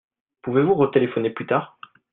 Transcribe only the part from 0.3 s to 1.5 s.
Pouvez-vous retéléphoner plus